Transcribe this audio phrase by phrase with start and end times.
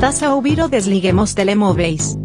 [0.00, 2.16] Estás a ouvir o Desliguemos Telemóveis.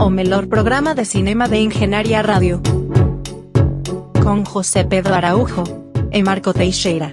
[0.00, 2.60] O melhor programa de cinema de Engenharia Rádio.
[4.20, 5.62] Com José Pedro Araújo
[6.10, 7.12] e Marco Teixeira.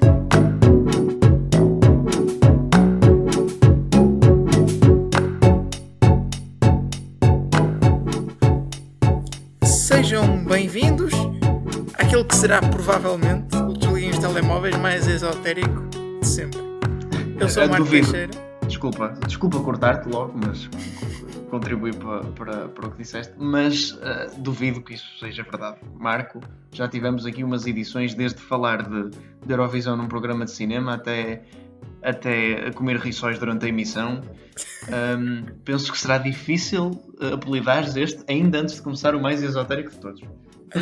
[9.64, 11.14] Sejam bem-vindos
[11.94, 15.93] àquele que será provavelmente o Desliguem os Telemóveis mais esotérico
[16.34, 16.60] sempre.
[17.40, 17.90] Eu sou o Eh, Marco.
[17.90, 18.32] Teixeira.
[18.68, 20.68] Desculpa, desculpa cortar-te logo, mas
[21.50, 25.78] contribui para, para, para o que disseste, mas eh, duvido que isso seja verdade.
[26.00, 26.40] Marco,
[26.72, 29.10] já tivemos aqui umas edições desde falar de,
[29.46, 31.44] de Eurovisão num programa de cinema até,
[32.02, 34.22] até a comer rissóis durante a emissão.
[34.92, 39.92] Ahm, penso que será difícil uh, apelidares este ainda antes de começar o mais esotérico
[39.92, 40.22] de todos.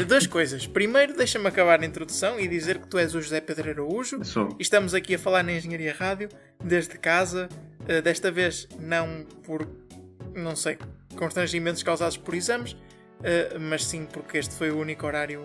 [0.07, 0.65] Duas coisas.
[0.65, 4.23] Primeiro, deixa-me acabar a introdução e dizer que tu és o José Pedro Araújo.
[4.23, 4.49] Sou.
[4.57, 6.29] E estamos aqui a falar na Engenharia Rádio,
[6.63, 7.49] desde casa.
[7.87, 9.67] eh, desta vez, não por,
[10.35, 10.77] não sei,
[11.17, 12.77] constrangimentos causados por exames,
[13.23, 15.41] eh, mas sim porque este foi o único horário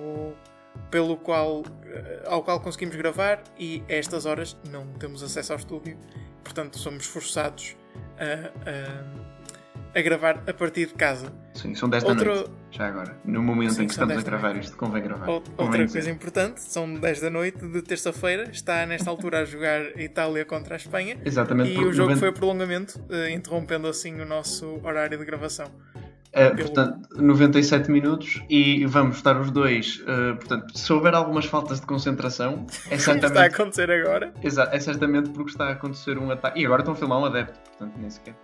[0.91, 5.59] pelo qual, eh, ao qual conseguimos gravar e a estas horas não temos acesso ao
[5.59, 5.97] estúdio,
[6.45, 7.75] portanto somos forçados
[8.19, 9.36] a, a-
[9.97, 11.33] a gravar a partir de casa.
[11.55, 13.17] Sim, são 10 da Outro- noite, já agora.
[13.25, 14.65] No momento Sim, em que estamos a 10 da gravar noite.
[14.67, 15.25] isto, convém gravar.
[15.27, 15.93] Convém Outra dizer.
[15.99, 20.75] coisa importante, são 10 da noite de terça-feira, está nesta altura a jogar Itália contra
[20.75, 21.17] a Espanha.
[21.25, 25.25] Exatamente, E o jogo 90 foi a prolongamento, eh, interrompendo assim o nosso horário de
[25.25, 25.67] gravação.
[26.37, 30.01] Uh, portanto, 97 minutos e vamos estar os dois.
[30.03, 34.35] uh, portanto, se houver algumas faltas de concentração, é Como está a certamente, acontecer agora?
[34.43, 36.61] Exa- é certamente porque está a acontecer um ataque.
[36.61, 38.35] E agora estão a filmar um adepto, portanto, nem sequer.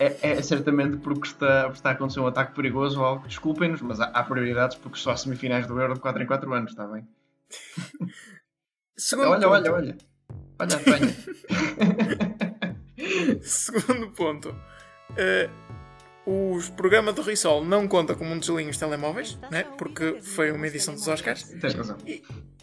[0.00, 3.28] É, é certamente porque está, está a acontecer um ataque perigoso ou algo.
[3.28, 6.52] Desculpem-nos, mas há, há prioridades porque só há semifinais do Euro de 4 em 4
[6.52, 7.06] anos, está bem?
[8.98, 9.96] Segundo olha, ponto, olha, olha.
[10.58, 10.80] Olha a.
[13.42, 14.54] Segundo ponto.
[15.16, 15.48] eh,
[16.26, 19.64] os programas do Rissol não conta como um deslinho os telemóveis, né?
[19.78, 21.44] porque foi uma edição dos Oscars.
[21.60, 21.96] Tens razão.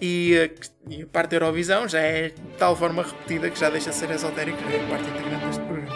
[0.02, 3.70] E a, e a parte da Eurovisão já é de tal forma repetida que já
[3.70, 5.94] deixa de ser esotérica, é parte integrante deste programa.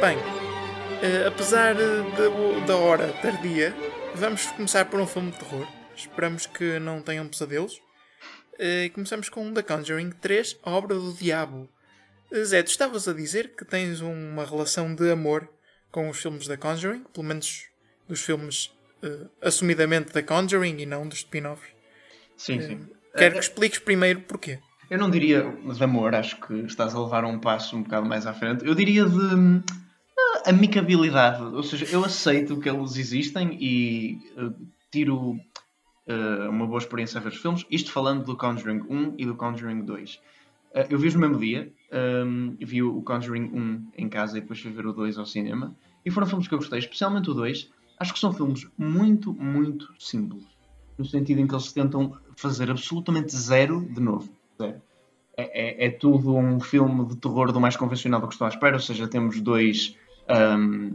[0.00, 0.16] Bem,
[1.02, 1.74] eh, apesar
[2.66, 3.74] da hora tardia,
[4.14, 5.66] vamos começar por um filme de terror.
[5.98, 7.80] Esperamos que não tenham pesadelos.
[8.58, 11.68] Eh, E começamos com The Conjuring 3, a obra do diabo.
[12.32, 15.48] Eh, Zé, tu estavas a dizer que tens uma relação de amor
[15.90, 17.64] com os filmes da Conjuring, pelo menos
[18.08, 18.70] dos filmes
[19.02, 21.68] eh, assumidamente da Conjuring e não dos spin-offs.
[22.36, 22.86] Sim, sim.
[23.16, 24.60] Quero que expliques primeiro porquê.
[24.88, 28.26] Eu não diria de amor, acho que estás a levar um passo um bocado mais
[28.26, 28.64] à frente.
[28.64, 29.62] Eu diria de
[30.18, 31.42] ah, amicabilidade.
[31.42, 34.54] Ou seja, eu aceito que eles existem e uh,
[34.90, 35.36] tiro
[36.08, 37.66] uh, uma boa experiência a ver os filmes.
[37.70, 40.14] Isto falando do Conjuring 1 e do Conjuring 2.
[40.14, 40.20] Uh,
[40.90, 41.72] eu vi-os no mesmo dia.
[41.92, 45.74] Um, vi o Conjuring 1 em casa e depois fui ver o 2 ao cinema.
[46.04, 47.70] E foram filmes que eu gostei, especialmente o 2.
[47.98, 50.44] Acho que são filmes muito, muito simples.
[50.96, 54.28] No sentido em que eles tentam fazer absolutamente zero de novo.
[54.60, 54.80] Zero.
[55.36, 58.48] É, é- é tudo um filme de terror do mais convencional do que estou à
[58.48, 59.96] espera, ou seja, temos dois
[60.28, 60.94] ahm,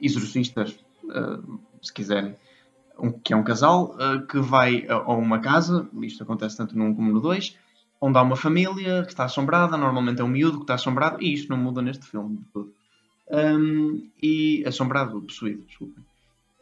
[0.00, 0.78] exorcistas,
[1.10, 1.40] ah,
[1.82, 2.34] se quiserem,
[2.98, 6.78] um- que é um casal ah, que vai a, a uma casa, isto acontece tanto
[6.78, 7.56] 1 como no 2,
[8.00, 11.32] onde há uma família que está assombrada, normalmente é um miúdo que está assombrado, e
[11.32, 12.72] isto não muda neste filme de todo.
[13.30, 16.04] Ahm, e assombrado, possuído, desculpem.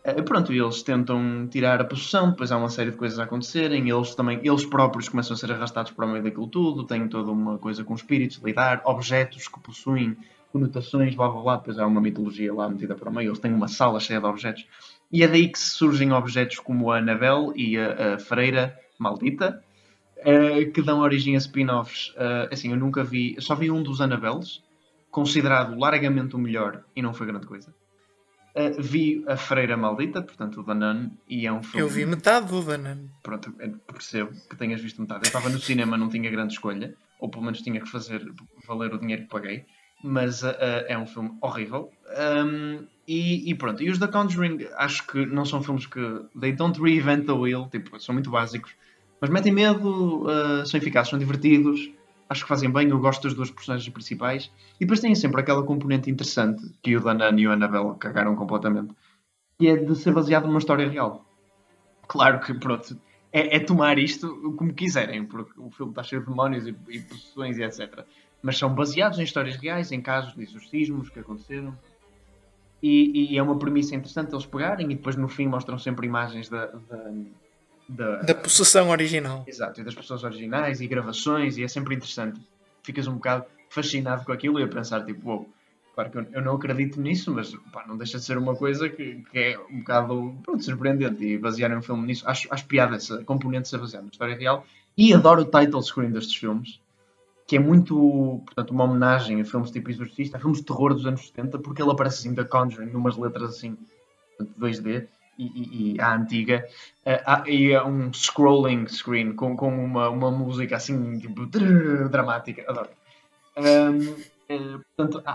[0.04, 3.90] Uh, pronto, eles tentam tirar a possessão, depois há uma série de coisas a acontecerem,
[3.90, 7.30] eles também, eles próprios começam a ser arrastados para o meio daquilo tudo, têm toda
[7.32, 10.16] uma coisa com espíritos, lidar, objetos que possuem
[10.52, 13.52] conotações, blá blá blá, depois há uma mitologia lá metida para o meio, eles têm
[13.52, 14.64] uma sala cheia de objetos,
[15.10, 19.62] e é daí que surgem objetos como a Anabel e a, a Freira Maldita,
[20.18, 22.08] uh, que dão origem a spin-offs.
[22.10, 24.62] Uh, assim, eu nunca vi, só vi um dos Anabels,
[25.10, 27.74] considerado largamente o melhor, e não foi grande coisa.
[28.54, 31.80] Uh, vi a Freira Maldita, portanto o da Nun, e é um filme.
[31.80, 33.08] Eu vi metade do Danan.
[33.22, 35.24] Pronto, eu percebo que tenhas visto metade.
[35.24, 38.26] Eu estava no cinema, não tinha grande escolha, ou pelo menos tinha que fazer
[38.66, 39.66] valer o dinheiro que paguei,
[40.02, 40.54] mas uh,
[40.86, 41.90] é um filme horrível.
[42.18, 46.00] Um, e, e pronto, e os da Conjuring acho que não são filmes que.
[46.38, 48.74] They don't reinvent the wheel, tipo, são muito básicos,
[49.20, 51.90] mas metem medo, uh, são eficazes, são divertidos,
[52.28, 52.88] acho que fazem bem.
[52.88, 57.00] Eu gosto das duas personagens principais, e depois têm sempre aquela componente interessante que o
[57.00, 58.94] Danan e o Annabelle cagaram completamente,
[59.58, 61.24] que é de ser baseado numa história real.
[62.08, 62.98] Claro que, pronto,
[63.32, 67.00] é, é tomar isto como quiserem, porque o filme está cheio de demónios e, e
[67.00, 68.04] possessões e etc.
[68.46, 71.76] Mas são baseados em histórias reais, em casos de exorcismos que aconteceram.
[72.80, 76.48] E, e é uma premissa interessante eles pegarem e depois no fim mostram sempre imagens
[76.48, 77.10] da, da,
[77.88, 79.42] da, Da possessão original.
[79.48, 82.40] Exato, e das pessoas originais e gravações, e é sempre interessante.
[82.84, 85.50] Ficas um bocado fascinado com aquilo e a pensar, tipo, uou,
[85.92, 88.88] claro que eu, eu não acredito nisso, mas pá, não deixa de ser uma coisa
[88.88, 91.24] que, que é um bocado pronto, surpreendente.
[91.24, 94.64] E basearem um filme nisso, acho, acho piada essa componente ser baseada na história real.
[94.96, 96.80] E adoro o title screen destes filmes,
[97.46, 101.06] que é muito, portanto, uma homenagem a filmes tipo Exorcista, a filmes de terror dos
[101.06, 103.76] anos 70, porque ele aparece assim, da Conjuring, numas letras assim,
[104.36, 105.06] portanto, 2D
[105.38, 106.66] e, e, e à antiga,
[107.24, 112.88] há- e é um scrolling screen com, com uma, uma música assim, tipo, dramática, adoro.
[113.56, 114.14] Ahm,
[114.48, 115.32] eh, portanto, há,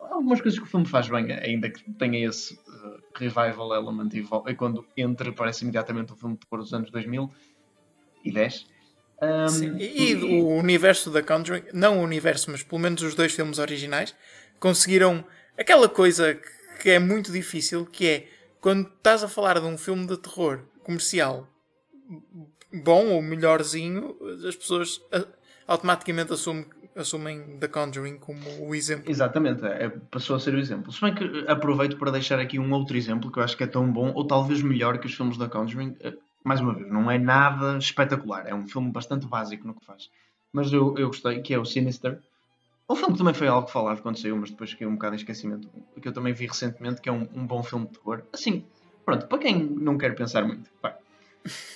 [0.00, 4.10] há algumas coisas que o filme faz bem, ainda que tenha esse eh, revival element
[4.14, 8.71] e, e quando entra parece imediatamente o filme de terror dos anos 2010.
[9.48, 13.32] Sim, E, e o universo da Conjuring, não o universo, mas pelo menos os dois
[13.32, 14.14] filmes originais,
[14.58, 15.24] conseguiram
[15.58, 16.34] aquela coisa
[16.80, 18.28] que- é muito difícil, que é
[18.60, 21.48] quando estás a falar de um filme de terror comercial
[22.72, 24.16] bom ou melhorzinho,
[24.48, 25.00] as pessoas
[25.66, 26.66] automaticamente assumem,
[26.96, 29.10] assumem The Conjuring como o exemplo.
[29.10, 30.90] Exatamente, é, passou a ser o exemplo.
[30.92, 33.64] Se bem que eh, aproveito para deixar aqui um outro exemplo que eu acho que
[33.64, 35.96] é tão bom, ou talvez melhor que os filmes da Conjuring.
[36.44, 40.10] Mais uma vez, não é nada espetacular, é um filme bastante básico no que faz.
[40.52, 42.20] Mas eu, eu gostei, que é o Sinister.
[42.86, 45.68] O filme também foi algo falado quando saiu, mas depois caiu um bocado em esquecimento.
[46.00, 48.22] Que eu também vi recentemente, que é um, um bom filme de terror.
[48.32, 48.64] Assim,
[49.04, 50.70] pronto, para quem não quer pensar muito.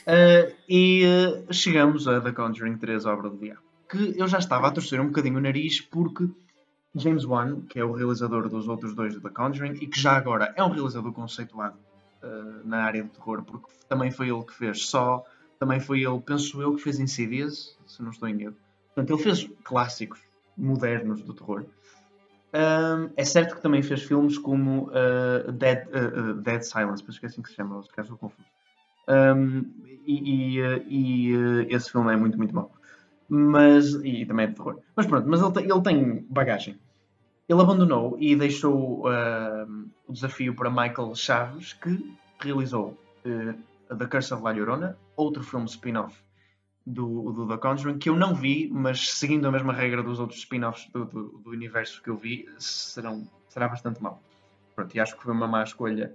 [0.07, 3.63] Eh, e eh, chegamos a The Conjuring 3, Obra do Diabo.
[3.89, 6.29] Que eu já estava a torcer um bocadinho o nariz porque
[6.95, 10.17] James Wan, que é o realizador dos outros dois do The Conjuring e que já
[10.17, 11.79] agora é um realizador conceituado
[12.23, 15.25] uh, na área do terror, porque também foi ele que fez Só,
[15.59, 18.57] também foi ele, penso eu, que fez Insidious, se não estou em erro.
[18.95, 20.21] Portanto, ele fez clássicos
[20.57, 21.67] modernos do terror.
[22.55, 27.27] Um, é certo que também fez filmes como uh, Dead, uh, Dead Silence, penso que
[27.27, 28.49] é assim que se chama, se calhar estou confuso.
[29.09, 29.65] Um,
[30.07, 32.73] e e, e, esse filme é muito, muito mau.
[33.29, 34.81] Mas, e também é de terror.
[34.95, 36.79] Mas pronto, mas ele, ele tem bagagem.
[37.49, 39.05] Ele abandonou e deixou
[40.07, 45.67] o desafio para Michael Chaves, que realizou uh, The Curse of La Llorona, outro filme
[45.67, 46.17] spin-off
[46.87, 50.39] do, do The Conjuring, que eu não vi, mas seguindo a mesma regra dos outros
[50.39, 54.23] spin-offs do, do, do universo que eu vi, serão, será bastante mau.
[54.75, 56.15] Pronto, e acho que foi uma má escolha.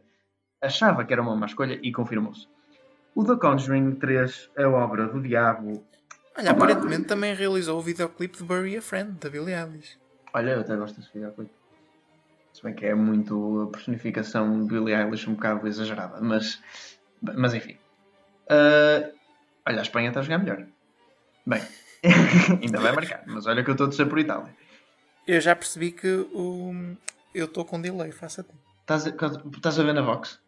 [0.62, 2.48] Achava que era uma má escolha e confirmou-se.
[3.14, 5.84] O The Conjuring 3 é obra do diabo.
[6.38, 10.00] Olha, aparentemente também realizou o videoclipe de Bury a Friend, da Billie Eilish.
[10.34, 11.52] Olha, eu até gosto desse videoclipe.
[12.53, 16.62] Se bem que é muito a personificação de Billie Eilish um bocado exagerada, mas,
[17.21, 17.77] mas enfim.
[18.50, 19.09] Ah,
[19.68, 20.65] olha, a Espanha está a jogar melhor.
[21.45, 21.62] Bem,
[22.62, 24.53] ainda vai marcar, mas olha que eu estou a torcer por Itália.
[25.25, 26.95] Eu já percebi que o...
[27.33, 28.59] eu estou com delay, faça tempo.
[28.81, 29.09] Estás a,
[29.56, 30.39] estás a ver na Vox?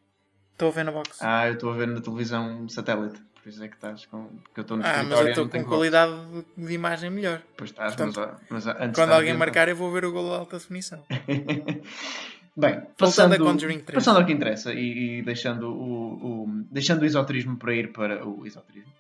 [0.52, 0.92] Estou a ver na.
[0.92, 3.22] Ah, Ah, eu estou a ver na televisão satélite.
[3.44, 4.26] Por isso é que estás com.
[4.42, 6.14] Porque eu estou no mas escritório eu estou com qualidade
[6.58, 7.42] de, de imagem melhor.
[7.58, 10.36] Pois estás, Portanto, mas, mas antes Quando alguém marcar, eu vou ver o gol de
[10.36, 11.04] alta definição.
[12.56, 13.84] Bem, passando, 3.
[13.86, 18.26] passando ao que interessa e, e deixando, o, o- deixando o esoterismo para ir para
[18.26, 18.94] o esoterismo,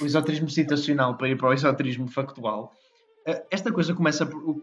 [0.00, 2.74] o esoterismo citacional para ir para o esoterismo factual,
[3.24, 4.60] eh, esta coisa começa por,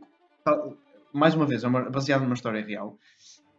[1.13, 2.98] mais uma vez, é baseado numa história real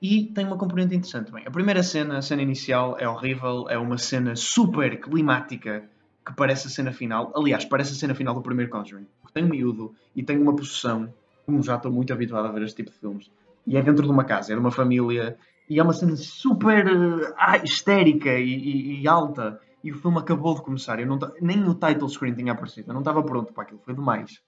[0.00, 1.30] e tem uma componente interessante.
[1.30, 5.88] Bem, a primeira cena, a cena inicial, é horrível, é uma cena super climática
[6.26, 7.33] que parece a cena final.
[7.37, 9.07] Aliás, parece a cena final do primeiro Conjuring.
[9.35, 11.12] Tem um miúdo e tem uma possessão,
[11.45, 13.30] como já estou muito habituado a ver este tipo de filmes.
[13.66, 15.37] E é dentro de uma casa, é de uma família,
[15.69, 19.61] e é uma cena super eh, ah, histérica e, e- e alta.
[19.85, 20.99] E o filme acabou de começar.
[20.99, 22.90] Eu não nem o title screen tinha aparecido.
[22.90, 23.80] Eu não estava pronto para aquilo.
[23.85, 24.40] Foi demais.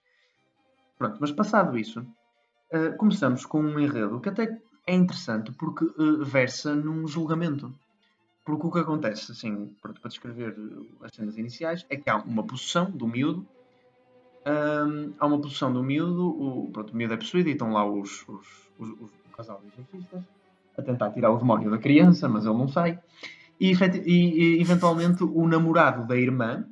[0.99, 2.05] Pronto, mas passado isso,
[2.73, 4.45] eh, começamos com um enredo que até
[4.87, 7.79] é interessante porque eh, versa num julgamento.
[8.45, 12.17] Porque o que acontece, assim, pronto, para descrever eh, as cenas iniciais, é que há
[12.19, 13.49] uma possessão do miúdo.
[14.45, 17.85] Ahm, há uma possessão do miúdo, o, pronto, o miúdo é possuído e estão lá
[17.89, 18.47] os, os,
[18.79, 20.23] os, os- casal de exorcistas
[20.77, 23.01] a tentar tirar o demónio da criança, mas ele não sai.
[23.61, 26.67] E, e- eventualmente o namorado da irmã,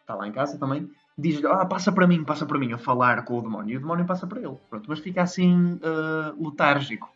[0.00, 3.24] está lá em casa também, diz-lhe: ah, passa para mim, passa para mim, a falar
[3.24, 3.74] com o demónio.
[3.74, 4.56] E o demónio passa para ele.
[4.70, 7.08] Pronto, mas fica assim ah, letárgico.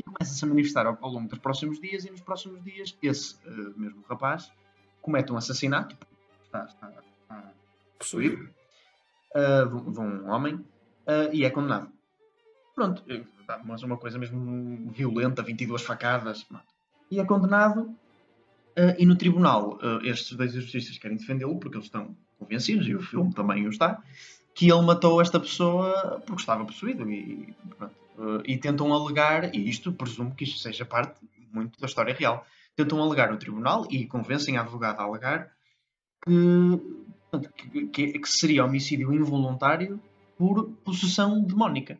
[0.00, 2.06] E começa-se a manifestar ao, ao longo dos próximos dias.
[2.06, 4.50] E nos próximos dias, esse ah, mesmo rapaz
[5.02, 5.94] comete um assassinato.
[6.44, 6.88] Está, está,
[7.22, 7.52] está
[7.98, 8.48] possuído.
[9.34, 10.64] ah, de, um- homem.
[11.06, 11.92] ah, e é condenado.
[12.74, 13.22] Pronto, eh,
[13.64, 16.46] mas uma coisa mesmo violenta, 22 facadas.
[17.10, 17.94] E é condenado.
[18.76, 23.02] ah, e no tribunal, estes dois exorcistas querem defendê-lo porque eles estão convencidos, e o
[23.02, 24.02] filme também o está,
[24.54, 27.10] que ele matou esta pessoa porque estava possuído.
[27.10, 31.18] E, pronto, Uh, e tentam alegar, e isto presumo que isto seja parte
[31.50, 32.44] muito da história real,
[32.76, 35.50] tentam alegar no tribunal e convencem a advogada a alegar
[36.22, 39.98] que, que, que, seria homicídio involuntário
[40.36, 41.98] por possessão demónica.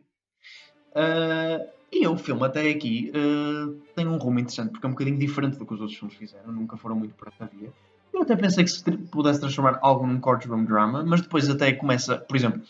[0.91, 5.17] Uh, e o filme até aqui uh, tem um rumo interessante, porque é um bocadinho
[5.17, 7.73] diferente do que os outros filmes fizeram, nunca foram muito para essa via.
[8.13, 12.17] Eu até pensei que se pudesse transformar algo num courtroom drama, mas depois até começa,
[12.17, 12.61] por exemplo,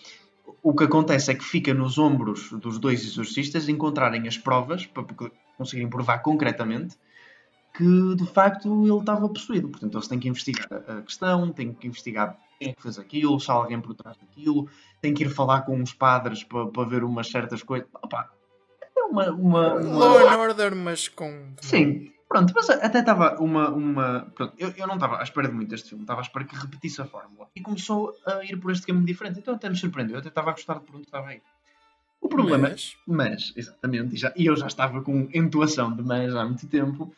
[0.63, 5.05] o que acontece é que fica nos ombros dos dois exorcistas encontrarem as provas para
[5.57, 6.97] conseguirem provar concretamente
[7.73, 9.69] que de facto ele estava possuído.
[9.69, 13.39] Portanto, eles têm que investigar a questão, têm que investigar quem é que fez aquilo,
[13.39, 14.69] se há alguém por trás daquilo,
[15.01, 17.87] têm que ir falar com os padres para, para ver umas certas coisas.
[18.01, 18.29] Opa,
[18.95, 20.05] é uma, uma, uma...
[20.05, 21.53] Law and Order, mas com.
[21.61, 23.69] Sim, pronto, mas até estava uma.
[23.69, 24.31] uma...
[24.33, 26.55] Pronto, eu, eu não estava à espera de muito deste filme, estava à espera que
[26.55, 27.49] repetisse a fórmula.
[27.53, 30.49] E começou a ir por este caminho diferente, então até me surpreendeu, eu até estava
[30.49, 31.41] a gostar de por onde estava aí.
[32.21, 36.33] O problema, mas, mas exatamente, e, já, e eu já estava com entoação de mas
[36.33, 37.13] há muito tempo,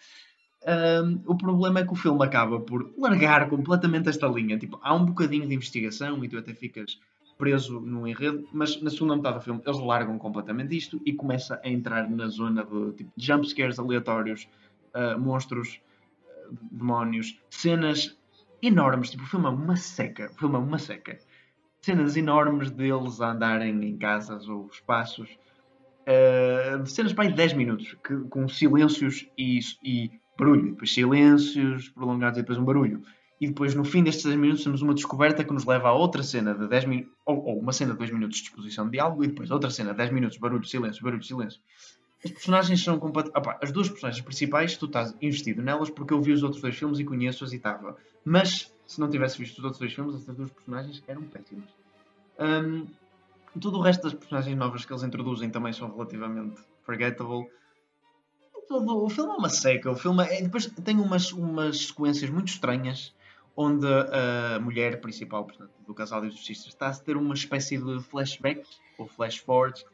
[0.66, 4.58] um, o problema é que o filme acaba por largar completamente esta linha.
[4.58, 6.98] Tipo, há um bocadinho de investigação e tu até ficas
[7.38, 11.60] preso no enredo, mas na segunda metade do filme eles largam completamente isto e começa
[11.64, 14.48] a entrar na zona de tipo, jumpscares aleatórios,
[14.96, 15.82] uh, monstros,
[16.50, 18.18] uh, demónios, cenas
[18.62, 19.12] enormes.
[19.12, 20.32] Tipo, o filme é uma seca.
[20.34, 21.20] O filme é uma seca.
[21.82, 25.30] Cenas enormes deles a andarem em casas ou espaços.
[26.04, 32.38] Uh, cenas para aí 10 minutos, que, com silêncios e, e barulho, depois silêncios prolongados
[32.38, 33.04] e depois um barulho.
[33.40, 36.24] E depois, no fim destes 10 minutos, temos uma descoberta que nos leva a outra
[36.24, 39.24] cena de 10 minutos, ou, ou, uma cena de 2 minutos de exposição de diálogo,
[39.24, 41.60] e depois outra cena de 10 minutos, barulho, silêncio, barulho, silêncio.
[42.24, 43.58] As personagens são completamente.
[43.62, 47.00] As duas personagens principais, tu estás investido nelas porque eu vi os outros dois filmes
[47.00, 47.98] e conheço-as e estava.
[48.24, 51.70] Mas, se não tivesse visto os outros dois filmes, essas duas personagens eram péssimas.
[52.40, 52.88] Um,
[53.60, 57.50] todo o resto das personagens novas que eles introduzem também são relativamente forgettable
[58.70, 59.92] o filme é uma seca.
[59.92, 63.14] O filme é, depois tem umas, umas sequências muito estranhas
[63.56, 68.00] onde a mulher principal portanto, do casal de exorcistas está a ter uma espécie de
[68.02, 68.64] flashback
[68.98, 69.86] ou flash forward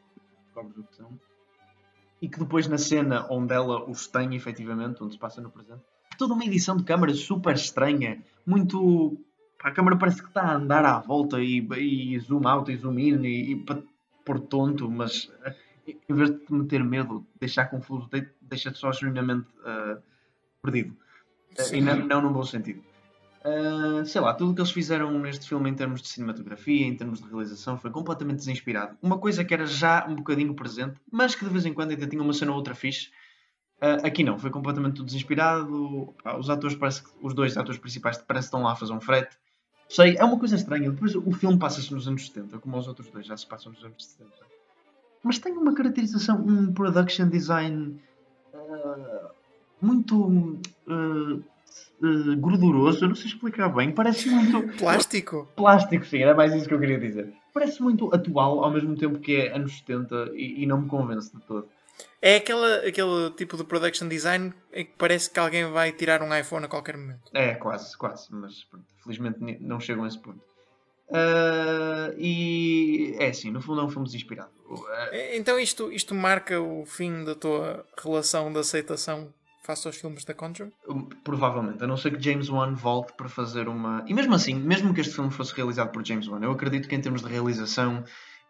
[2.20, 5.80] e que depois na cena onde ela os tem efetivamente, onde se passa no presente,
[6.12, 9.18] é toda uma edição de câmara super estranha, muito.
[9.62, 12.98] A câmara parece que está a andar à volta e, e zoom out e zoom
[12.98, 13.82] in e, e para
[14.24, 15.30] pôr tonto, mas
[15.86, 18.08] em vez de te meter medo, deixar confuso,
[18.40, 20.00] deixa-te só genuinamente uh,
[20.62, 20.96] perdido.
[21.58, 22.82] Uh, e não, não num bom sentido.
[23.42, 26.94] Uh, sei lá, tudo o que eles fizeram neste filme em termos de cinematografia, em
[26.94, 28.96] termos de realização, foi completamente desinspirado.
[29.02, 32.06] Uma coisa que era já um bocadinho presente, mas que de vez em quando ainda
[32.06, 33.08] tinha uma cena ou outra fixe.
[33.82, 36.14] Uh, aqui não, foi completamente desinspirado.
[36.38, 39.00] os atores, parece que, os dois atores principais, parece que estão lá a fazer um
[39.00, 39.36] frete.
[39.88, 40.90] Sei, é uma coisa estranha.
[40.90, 43.82] Depois o filme passa-se nos anos 70, como os outros dois já se passam nos
[43.82, 44.60] anos 70
[45.22, 48.00] mas tem uma caracterização, um production design
[48.54, 49.30] uh,
[49.80, 50.58] muito
[52.02, 54.62] uh, uh, gorduroso, eu não sei explicar bem, parece muito.
[54.78, 55.48] Plástico?
[55.56, 57.32] Plástico, sim, era mais isso que eu queria dizer.
[57.52, 61.34] Parece muito atual, ao mesmo tempo que é anos 70 e, e não me convence
[61.34, 61.68] de todo.
[62.22, 66.34] É aquela, aquele tipo de production design em que parece que alguém vai tirar um
[66.34, 67.30] iPhone a qualquer momento.
[67.32, 68.66] É, quase, quase, mas
[69.02, 70.40] felizmente não chegam a esse ponto.
[71.10, 74.50] Uh, e é assim, no fundo é um filme desinspirado.
[74.68, 74.86] Uh,
[75.32, 79.32] então isto, isto marca o fim da tua relação de aceitação
[79.70, 80.72] face aos filmes da Conjuring?
[81.22, 84.04] Provavelmente, a não ser que James Wan volte para fazer uma.
[84.06, 86.94] E mesmo assim, mesmo que este filme fosse realizado por James Wan, eu acredito que
[86.94, 88.04] em termos de realização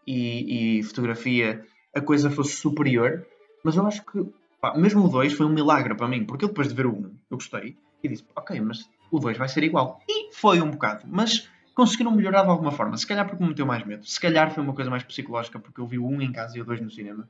[0.06, 3.26] e, e fotografia a coisa fosse superior,
[3.62, 4.24] mas eu acho que
[4.60, 7.02] pá, mesmo o 2 foi um milagre para mim, porque depois de ver o 1
[7.30, 10.00] eu gostei e disse, ok, mas o 2 vai ser igual.
[10.08, 12.96] E foi um bocado, mas conseguiram melhorar de alguma forma.
[12.96, 14.06] Se calhar porque me meteu mais medo.
[14.06, 16.60] Se calhar foi uma coisa mais psicológica porque eu vi o um em casa e
[16.60, 17.28] o dois no cinema.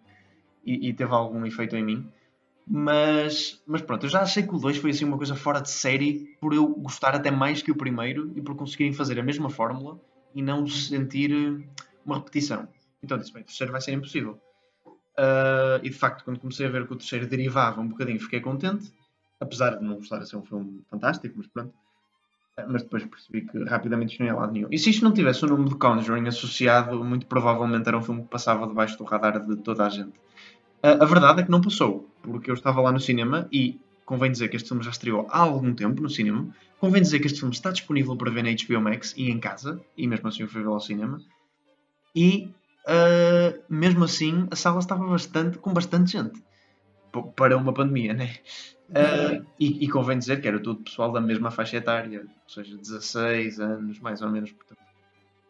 [0.65, 2.07] E, e, teve algum efeito em mim.
[2.73, 5.69] Mas, mas pronto, eu já achei que o 2 foi assim uma coisa fora de
[5.69, 9.51] série por eu gostar até mais que o primeiro e por conseguirem fazer a mesma
[9.51, 10.01] fórmula
[10.33, 11.67] e não sentir eh,
[12.07, 12.69] uma repetição.
[13.03, 14.41] Então disse, bem, o terceiro vai ser impossível.
[14.87, 18.41] Uh, e de facto, quando comecei a ver que o terceiro derivava um bocadinho, fiquei
[18.41, 18.93] contente.
[19.41, 21.75] Apesar de não gostar de ser um filme fantástico, mas pronto
[22.69, 24.69] mas depois percebi que rapidamente isto não ia lado nenhum.
[24.71, 28.23] E se isto não tivesse o nome de Conjuring associado, muito provavelmente era um filme
[28.23, 30.13] que passava debaixo do radar de toda a gente.
[30.83, 34.49] A verdade é que não passou, porque eu estava lá no cinema e convém dizer
[34.49, 36.49] que este filme já estreou há algum tempo no cinema.
[36.79, 39.81] Convém dizer que este filme está disponível para ver na HBO Max e em casa,
[39.97, 41.21] e mesmo assim eu fui ao cinema.
[42.15, 42.53] E
[42.87, 46.43] uh, mesmo assim a sala estava bastante, com bastante gente.
[47.37, 48.37] Para uma pandemia, né?
[48.89, 52.77] Uh, e, e, convém dizer que era tudo pessoal da mesma faixa etária, ou seja,
[52.77, 54.53] 16 anos, mais ou menos.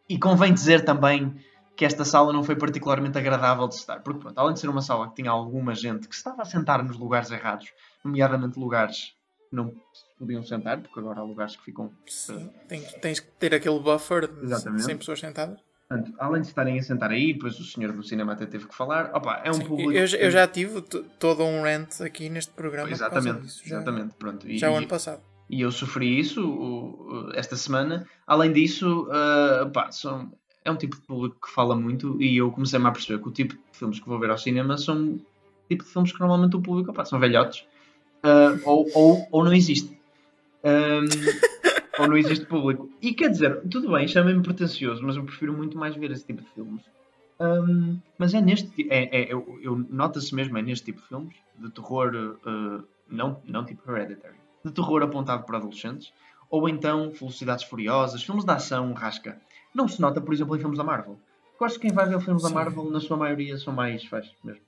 [0.09, 1.35] E convém dizer também
[1.81, 4.01] que esta sala não foi particularmente agradável de estar.
[4.01, 6.85] Porque, pronto, além de ser uma sala que tinha alguma gente que estava a sentar
[6.85, 7.73] nos lugares errados,
[8.05, 9.15] nomeadamente lugares
[9.49, 9.73] que não
[10.19, 11.91] podiam sentar, porque agora há lugares que ficam.
[12.07, 14.83] Sim, tens, tens que ter aquele buffer de Exatamente.
[14.83, 15.59] 100 pessoas sentadas.
[15.89, 18.77] Portanto, além de estarem a sentar aí, depois o senhor do cinema até teve que
[18.77, 19.11] falar.
[19.15, 19.93] Opa, é um Sim, público.
[19.93, 20.83] eu, eu já tive
[21.19, 22.91] todo um rant aqui neste programa.
[22.91, 24.15] Exatamente, disso, já, exatamente.
[24.17, 24.47] Pronto.
[24.47, 25.23] E, já o ano passado.
[25.49, 28.07] E eu sofri isso esta semana.
[28.27, 29.09] Além disso,
[29.73, 30.31] pá, são,
[30.71, 33.33] é um tipo de público que fala muito e eu comecei-me a perceber que o
[33.33, 35.21] tipo de filmes que vou ver ao cinema são o
[35.69, 37.65] tipo de filmes que normalmente o público pá, são velhotes
[38.23, 39.99] ah, ou, ou, ou não existe.
[40.65, 41.09] Ahm,
[41.99, 42.89] ou não existe público.
[43.03, 46.43] E quer dizer, tudo bem, chamem-me pretencioso, mas eu prefiro muito mais ver esse tipo
[46.43, 46.83] de filmes.
[47.41, 51.35] Ahm, mas é neste é, é, eu, eu- nota-se mesmo é neste tipo de filmes
[51.59, 56.13] de terror ah, não, não tipo Hereditary de terror apontado para adolescentes,
[56.51, 59.41] ou então Velocidades Furiosas, filmes de ação, rasca.
[59.75, 61.19] Não se nota, por exemplo, em filmes da Marvel.
[61.61, 62.55] Eu acho que quem vai ver filmes da Sim.
[62.55, 64.63] Marvel, na sua maioria, são mais fãs mesmo.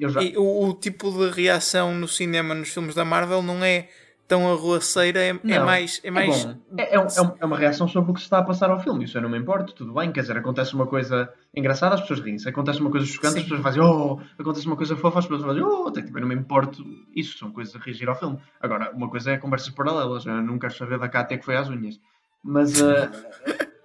[0.00, 0.20] Eu já...
[0.22, 3.88] E o, o tipo de reação no cinema nos filmes da Marvel não é
[4.26, 6.00] tão arruaceira, é, é Não, mais.
[6.02, 6.48] É mais.
[6.76, 8.70] É, é um- é um- é uma reação sobre o que se está a passar
[8.70, 9.04] ao filme.
[9.04, 10.10] Isso eu não me importo, tudo bem.
[10.10, 12.48] Quer dizer, acontece uma coisa engraçada, as pessoas riem-se.
[12.48, 13.38] Acontece uma coisa chocante, Sim.
[13.40, 14.18] as pessoas fazem oh!
[14.38, 15.90] Acontece uma coisa fofa, as pessoas fazem oh!
[15.92, 16.82] Tipo, eu não me importo.
[17.14, 18.38] Isso são coisas a reagir ao filme.
[18.60, 20.24] Agora, uma coisa é conversas paralelas.
[20.26, 22.00] Eu não quero saber da Cátia que foi às unhas.
[22.42, 23.10] Mas ah,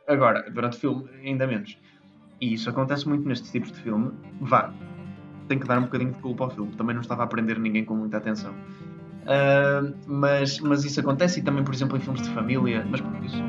[0.07, 1.77] agora, durante o filme, ainda menos.
[2.39, 4.11] E isso acontece muito nestes tipos de filme.
[4.41, 4.73] Vá,
[5.47, 6.71] tenho que dar um bocadinho de culpa ao filme.
[6.75, 8.53] Também não estava a aprender ninguém com muita atenção.
[9.25, 12.85] Ah, mas, mas isso acontece e também, por exemplo, em filmes de família.
[12.89, 13.43] Mas por isso.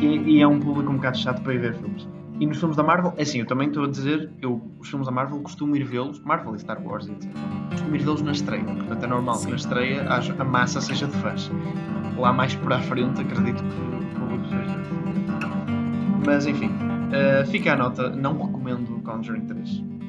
[0.00, 2.08] E, e é um público um bocado chato para ir ver filmes.
[2.40, 5.06] E nos filmes da Marvel, é assim, eu também estou a dizer, eu, os filmes
[5.06, 7.30] da Marvel costumo ir vê-los, Marvel e Star Wars, etc.
[7.70, 8.64] Costumo ir vê-los na estreia.
[8.64, 9.50] Portanto, é normal que Sim.
[9.50, 11.50] na estreia a massa seja de fãs.
[12.16, 14.19] Lá mais para a frente, acredito que.
[16.30, 16.70] Mas enfim,
[17.12, 19.99] ah, fica a nota, não recomendo Conjuring 3.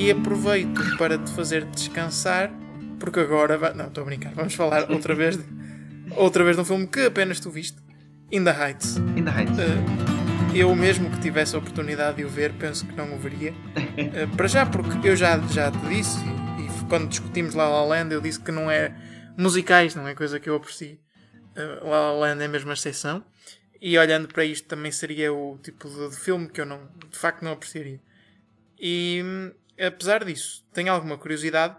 [0.00, 2.50] E aproveito para te fazer descansar,
[2.98, 3.58] porque agora.
[3.58, 4.32] va- Não, estou a brincar.
[4.34, 5.44] Vamos falar outra vez de,
[6.16, 7.76] outra vez de um filme que apenas tu viste:
[8.32, 8.96] In the Heights.
[9.16, 9.58] In the Heights.
[9.58, 13.52] Eh, eu mesmo que tivesse a oportunidade de o ver, penso que não o veria.
[13.98, 16.18] Eh, para já, porque eu já, já te disse,
[16.58, 18.94] e, e quando discutimos La La Land, eu disse que não é
[19.36, 20.98] musicais, não é coisa que eu aprecio.
[21.54, 23.22] Eh, La La Land é mesmo a exceção.
[23.82, 27.18] E olhando para isto, também seria o tipo de, de filme que eu não, de
[27.18, 28.00] facto não apreciaria.
[28.78, 29.50] E hum,
[29.86, 31.76] apesar disso, tenho alguma curiosidade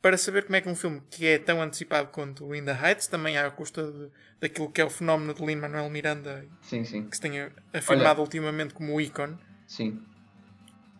[0.00, 2.72] para saber como é que um filme que é tão antecipado quanto o In the
[2.72, 7.08] Heights, também à custa de- daquilo que é o fenómeno de Lin-Manuel Miranda Sim, sim,
[7.08, 8.20] que se tenha afirmado Olha.
[8.20, 9.36] ultimamente como o ícone.
[9.66, 10.00] sim.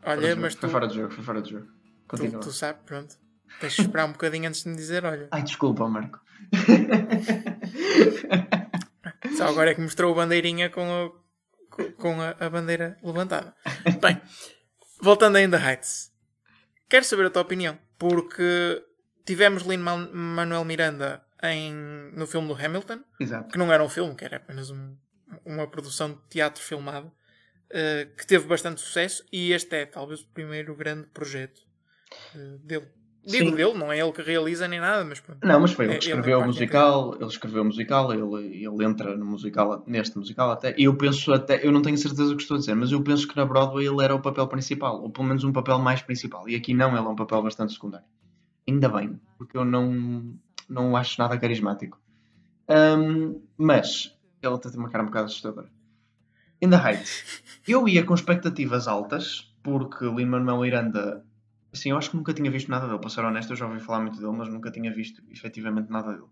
[0.04, 1.66] Olha, mas foi tu, fora de jogo, foi fora de jogo.
[1.66, 1.72] tu,
[2.08, 2.40] Continua.
[2.40, 3.16] tu sabes, pronto.
[3.60, 5.28] Tens de esperar um bocadinho antes de me dizer, olha.
[5.30, 6.20] Ai, desculpa, Marco.
[9.36, 13.54] Só agora é que mostrou a bandeirinha com a, com- a, a bandeira levantada.
[14.00, 14.20] Bem,
[15.02, 16.10] voltando ainda a Heights.
[16.88, 18.82] Quero saber a tua opinião, porque
[19.26, 21.72] tivemos Lin-Manuel Miranda em,
[22.14, 23.48] no filme do Hamilton, Exato.
[23.50, 24.96] que não era um filme, que era apenas um-
[25.44, 27.12] uma produção de teatro filmado,
[27.70, 31.60] eh, que teve bastante sucesso, e este é talvez o primeiro grande projeto
[32.34, 32.88] eh, dele.
[33.28, 33.56] Digo Sim.
[33.56, 35.46] dele, não é ele que realiza nem nada, mas pronto.
[35.46, 38.14] Não, mas foi ele É, que ele escreveu é o musical, ele escreveu o musical,
[38.14, 41.98] ele, ele entra no musical, neste musical até, e eu penso até, eu não tenho
[41.98, 44.22] certeza do que estou a dizer, mas eu penso que na Broadway ele era o
[44.22, 47.14] papel principal, ou pelo menos um papel mais principal, e aqui não, ele é um
[47.14, 48.06] papel bastante secundário.
[48.66, 50.34] Ainda bem, porque eu não,
[50.66, 52.00] não acho nada carismático.
[52.66, 55.68] Ahm, mas, ele até tem uma cara um bocado assustadora.
[56.62, 61.27] In the Heights, eu ia com expectativas altas, porque Lin-Manuel Miranda
[61.72, 62.98] Sim, eu acho que nunca tinha visto nada dele.
[62.98, 66.12] Para ser honesto, eu já ouvi falar muito dele, mas nunca tinha visto efetivamente nada
[66.12, 66.28] dele.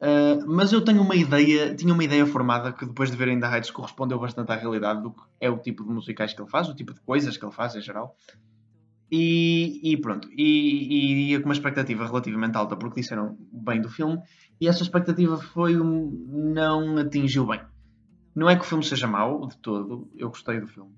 [0.00, 3.50] Ah, mas eu tenho uma ideia, tinha uma ideia formada que depois de ver ainda
[3.50, 6.68] Heights correspondeu bastante à realidade do que é o tipo de musicais que ele faz,
[6.68, 8.14] o tipo de coisas que ele faz em geral.
[9.10, 14.20] E, e pronto, e, com uma expectativa relativamente alta porque disseram bem do filme
[14.60, 17.60] e essa expectativa foi não atingiu bem.
[18.34, 20.92] Não é que o filme seja mau de todo, eu gostei do filme.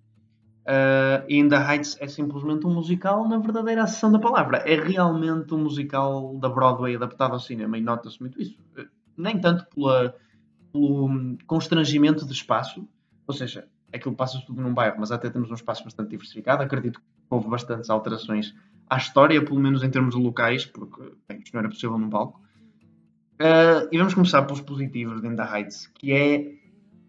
[0.67, 4.59] Uh, In the Heights é simplesmente um musical na verdadeira acessão da palavra.
[4.59, 8.59] É realmente um musical da Broadway adaptado ao cinema e nota-se muito isso.
[8.77, 8.85] Uh,
[9.17, 10.17] nem tanto pela,
[10.73, 12.87] pelo constrangimento de espaço,
[13.29, 16.65] ou seja, aquilo passa-se tudo num bairro, mas até temos um espaço bastante diversificado.
[16.65, 18.53] Acredito que houve bastantes alterações
[18.91, 22.41] à história, pelo menos em termos locais, porque bem, isto não era possível num palco.
[23.35, 26.39] Uh, e vamos começar pelos positivos de In the Heights, que é.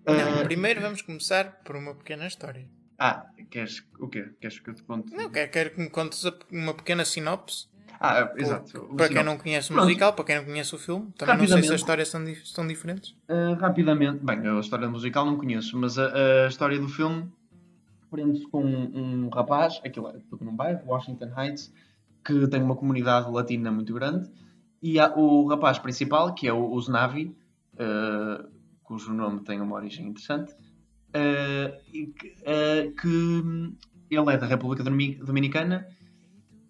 [0.08, 0.38] Uh...
[0.38, 2.68] Não, primeiro vamos começar por uma pequena história.
[2.98, 4.30] Ah, queres o quê?
[4.42, 5.14] Queres que eu te conte?
[5.14, 7.68] Não, quero, quero que me contes uma pequena sinopse.
[8.00, 8.90] Ah, exato.
[8.96, 11.64] Para quem não conhece o musical, para quem não conhece o filme, também não sei
[11.64, 13.16] se as histórias são, são diferentes.
[13.28, 17.32] Uh, rapidamente, bem, a história musical não conheço, mas a, a história do filme
[18.10, 21.74] prende-se com um, um, rapaz, aquilo é tudo num bairro, Washington Heights,
[22.24, 24.30] que tem uma comunidade latina muito grande,
[24.82, 27.36] e há o rapaz principal, que é o, o Znavi,
[27.74, 28.48] uh,
[28.84, 30.54] cujo nome tem uma origem interessante,
[31.12, 33.78] que, que
[34.10, 35.88] ele é da República Dominicana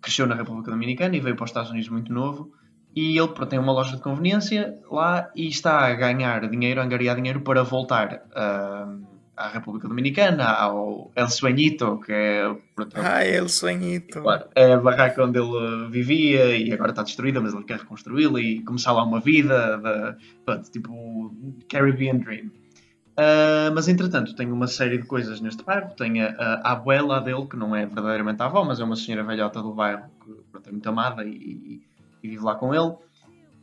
[0.01, 2.51] cresceu na República Dominicana e veio para os Estados Unidos muito novo.
[2.95, 7.15] E ele tem uma loja de conveniência lá e está a ganhar dinheiro, a angariar
[7.15, 12.55] dinheiro para voltar uh, à República Dominicana, ao El Sueñito, que é.
[12.73, 14.21] Pronto, ah, El Sueñito!
[14.21, 18.39] Claro, é a barraca onde ele vivia e agora está destruída, mas ele quer reconstruí-la
[18.39, 21.35] e começar lá uma vida, de, pronto, tipo
[21.69, 22.49] Caribbean Dream.
[23.17, 25.89] Uh, mas entretanto, tem uma série de coisas neste bairro.
[25.95, 26.29] Tem a,
[26.63, 29.73] a, abuela dele, que não é verdadeiramente a avó, mas é uma senhora velhota do
[29.73, 31.81] bairro que pronto, é muito amada e,
[32.21, 32.93] e, vive lá com ele.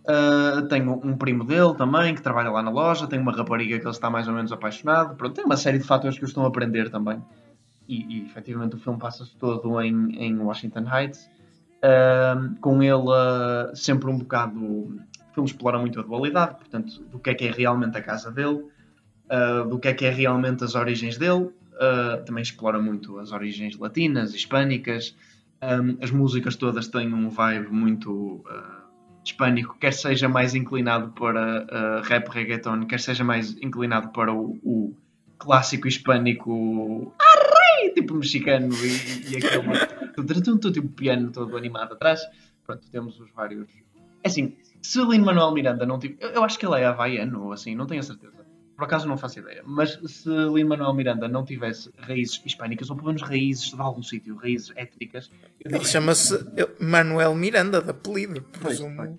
[0.06, 3.06] Uh, tem um primo dele também que trabalha lá na loja.
[3.06, 5.14] Tem uma rapariga que ele está mais ou menos apaixonado.
[5.14, 7.22] Pronto, tem uma série de fatores que eu estou a aprender também.
[7.88, 11.30] E, e efetivamente o filme passa-se todo em, em Washington Heights.
[11.76, 13.04] Uh, com ele
[13.74, 14.58] sempre um bocado.
[14.58, 14.98] O
[15.32, 18.73] filme explora muito a dualidade, portanto, do que é que é realmente a casa dele
[19.30, 21.50] uh, do que é que é realmente as origens dele.
[21.74, 25.16] Uh, também explora muito as origens latinas, hispânicas.
[25.62, 28.84] Um, as músicas todas têm um vibe muito uh,
[29.24, 34.94] hispânico, quer seja mais inclinado para rap reggaeton, quer seja mais inclinado para o, o
[35.38, 42.20] clássico hispânico arrei, tipo mexicano e, e aquele tipo piano todo animado atrás.
[42.66, 43.68] Pronto, temos os vários.
[44.22, 46.16] É assim, se Lin Manuel Miranda não tive.
[46.20, 48.43] Eu, eu acho que ele é havaiano assim, não tenho a certeza.
[48.76, 49.62] Por acaso não faço ideia.
[49.64, 54.36] Mas se Lin-Manuel Miranda não tivesse raízes hispânicas, ou pelo menos raízes de algum sítio,
[54.36, 55.30] raízes étnicas...
[55.64, 56.44] Ele chama-se
[56.80, 59.18] Manuel Miranda, de apelido, presumo.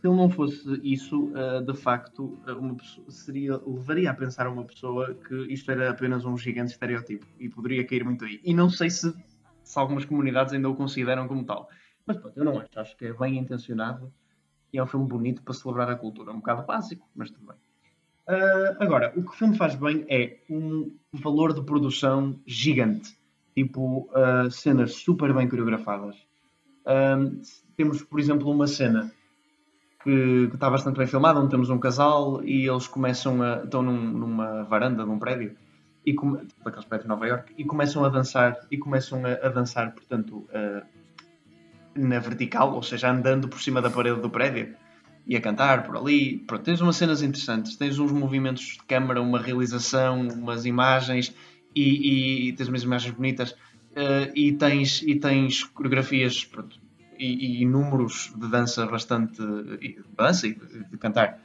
[0.00, 4.64] Se ele não fosse isso, eh, de facto, eh, pessoa, seria, levaria a pensar uma
[4.64, 8.38] pessoa que isto era apenas um gigante estereótipo e poderia cair muito aí.
[8.44, 9.14] E não sei se,
[9.62, 11.70] se algumas comunidades ainda o consideram como tal.
[12.06, 12.68] Mas pronto, eu não acho.
[12.76, 14.12] Acho que é bem intencionado
[14.72, 16.32] e é um filme bonito para celebrar a cultura.
[16.32, 17.56] Um bocado básico, mas tudo bem.
[18.26, 23.16] Uh, agora, o que o filme faz bem é um valor de produção gigante.
[23.54, 26.16] Tipo, uh, cenas super bem coreografadas.
[26.86, 27.40] Uh,
[27.76, 29.12] temos, por exemplo, uma cena
[30.02, 33.62] que, está bastante bem filmada, onde temos um casal e eles começam a.
[33.62, 35.54] estão num, numa varanda de um prédio,
[36.04, 39.46] e come, tipo, daqueles prédios de Nova York, e começam a dançar, e começam a,
[39.46, 40.46] a dançar, portanto,
[41.94, 44.74] na vertical, ou seja, andando por cima da parede do prédio
[45.26, 46.38] e a cantar por ali.
[46.46, 51.34] Pronto, tens umas cenas interessantes, tens uns movimentos de câmara, uma realização, umas imagens
[51.74, 56.78] e, e tens umas imagens bonitas uh, e, tens, e tens coreografias pronto,
[57.18, 59.36] e, e, números de dança bastante.
[59.36, 61.40] de dança e de, de cantar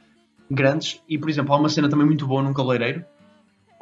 [0.50, 1.02] grandes.
[1.08, 3.04] E por exemplo, há uma cena também muito boa num cabeleireiro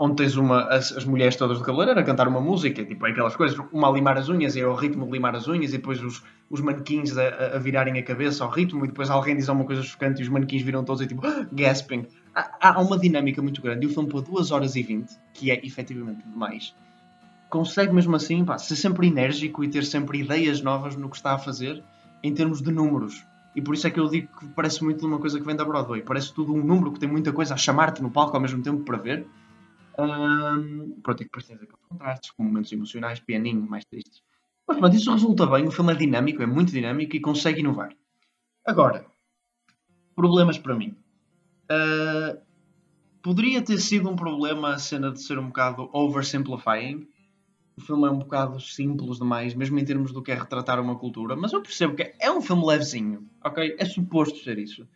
[0.00, 3.34] onde tens uma, as, as mulheres todas do cabeleireiro a cantar uma música, tipo aquelas
[3.34, 5.76] coisas, uma a limar as unhas e é ao ritmo de limar as unhas, e
[5.76, 9.48] depois os, os manequins a, a, virarem a cabeça ao ritmo, e depois alguém diz
[9.48, 12.06] alguma coisa chocante e os manequins viram todos e tipo, gasping.
[12.32, 15.50] Há, há, uma dinâmica muito grande e o filme por 2 horas e 20, que
[15.50, 16.72] é efetivamente demais,
[17.50, 21.32] consegue mesmo assim pá, ser sempre enérgico e ter sempre ideias novas no que está
[21.32, 21.82] a fazer
[22.22, 23.26] em termos de números.
[23.56, 25.64] E por isso é que eu digo que parece muito uma coisa que vem da
[25.64, 26.02] Broadway.
[26.02, 28.84] Parece tudo um número que tem muita coisa a chamar-te no palco ao mesmo tempo
[28.84, 29.26] para ver
[29.98, 34.22] um, pronto, e depois tens aqueles contrastes com momentos emocionais, pianinho, mais tristes.
[34.66, 37.90] Mas pronto, isso resulta bem, o filme é dinâmico, é muito dinâmico e consegue inovar.
[38.64, 39.06] Agora,
[40.14, 40.94] problemas para mim.
[41.70, 42.38] Uh,
[43.22, 47.08] poderia ter sido um problema a cena de ser um bocado oversimplifying.
[47.76, 50.98] O filme é um bocado simples demais, mesmo em termos do que é retratar uma
[50.98, 53.76] cultura, mas eu percebo que é um filme levezinho, ok?
[53.78, 54.86] É suposto ser isso.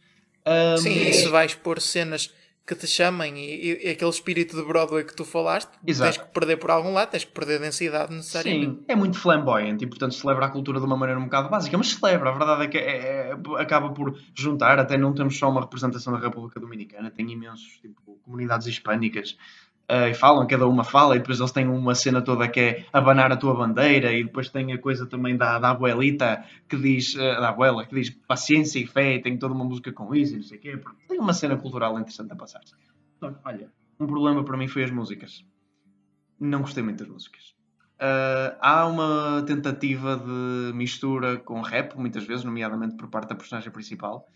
[0.47, 2.35] Um, Sim, isso vai expor cenas
[2.67, 6.13] que te chamem e, e, aquele espírito de Broadway que tu falaste, Exato.
[6.13, 8.79] tens que perder por algum lado, tens que perder densidade necessariamente.
[8.79, 11.77] Sim, é muito flamboyant e portanto celebra a cultura de uma maneira um bocado básica,
[11.77, 15.51] mas celebra, a verdade é que é, é, acaba por juntar, até não temos só
[15.51, 19.37] uma representação da República Dominicana, tem imensos tipo, comunidades hispânicas
[19.93, 22.87] uh, e falam, cada uma fala, e depois eles têm uma cena toda que é
[22.93, 27.15] abanar a tua bandeira, e depois tem a coisa também da, da abuelita que diz,
[27.15, 30.35] uh, da abuela, que diz paciência e fé, e tem toda uma música com isso
[30.35, 32.75] e não sei o quê, tem uma cena cultural interessante a passar-se.
[33.19, 35.45] Então, olha, um problema para mim foi as músicas.
[36.41, 37.55] Não gostei muito das músicas.
[38.01, 43.71] Uh, há uma tentativa de mistura com rap, muitas vezes, nomeadamente por parte da personagem
[43.71, 44.27] principal,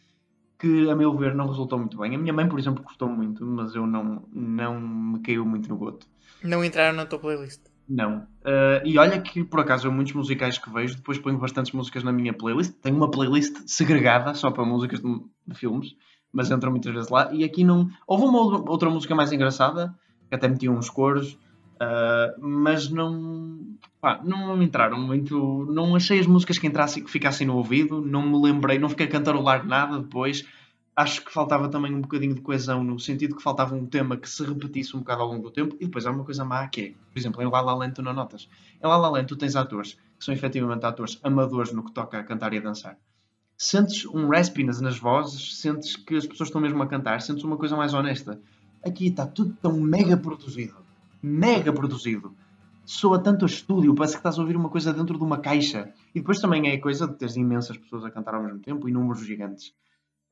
[0.59, 2.15] que, a meu ver, não resultou muito bem.
[2.15, 5.77] A minha mãe, por exemplo, gostou muito, mas eu não, não me caiu muito no
[5.77, 6.07] goto.
[6.43, 7.61] Não entraram na tua playlist?
[7.89, 8.27] Não.
[8.43, 12.03] Uh, e olha que, por acaso, eu muitos musicais que vejo, depois ponho bastantes músicas
[12.03, 12.73] na minha playlist.
[12.83, 15.95] Tenho uma playlist segregada só para músicas de, de filmes,
[16.33, 17.33] mas entram muitas vezes lá.
[17.33, 17.89] E aqui não.
[18.07, 19.95] Houve uma outra música mais engraçada,
[20.29, 21.39] que até meti uns coros
[21.77, 25.67] Uh, mas não, pá, não entraram muito.
[25.71, 29.07] Não achei as músicas que entrassem que ficassem no ouvido, não me lembrei, não fiquei
[29.07, 30.45] a cantarolar nada depois.
[30.95, 34.29] Acho que faltava também um bocadinho de coesão, no sentido que faltava um tema que
[34.29, 35.77] se repetisse um bocado ao longo do tempo.
[35.79, 38.03] E depois há uma coisa má que é, por exemplo, em La La Land tu
[38.03, 38.49] não notas.
[38.83, 42.19] Em La La Land tu tens atores que são efetivamente atores amadores no que toca
[42.19, 42.97] a cantar e a dançar.
[43.59, 47.59] Sentes um raspiness nas vozes, sentes que as pessoas estão mesmo a cantar, sentes uma
[47.59, 48.41] coisa mais honesta.
[48.83, 50.86] Aqui está tudo tão mega produzido
[51.27, 52.37] mega produzido.
[52.85, 55.93] Soa tanto a estúdio, parece que estás a ouvir uma coisa dentro de uma caixa.
[56.15, 58.89] E depois também é a coisa de teres imensas pessoas a cantar ao mesmo tempo
[58.89, 59.75] e números gigantes.